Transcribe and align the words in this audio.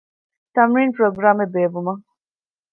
ތަމްރީނު 0.55 0.91
ޕްރޮގްރާމެއް 0.97 1.53
ބޭއްވުމަށް 1.55 2.03